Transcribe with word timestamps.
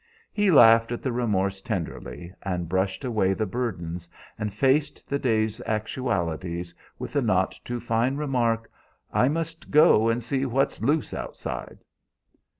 He 0.33 0.49
laughed 0.49 0.91
at 0.91 1.03
the 1.03 1.11
remorse 1.11 1.61
tenderly, 1.61 2.33
and 2.41 2.67
brushed 2.67 3.05
away 3.05 3.33
the 3.35 3.45
burdens, 3.45 4.09
and 4.35 4.51
faced 4.51 5.07
the 5.07 5.19
day's 5.19 5.61
actualities 5.67 6.73
with 6.97 7.13
the 7.13 7.21
not 7.21 7.51
too 7.63 7.79
fine 7.79 8.17
remark, 8.17 8.71
"I 9.13 9.27
must 9.27 9.69
go 9.69 10.09
and 10.09 10.23
see 10.23 10.43
what's 10.43 10.81
loose 10.81 11.13
outside." 11.13 11.83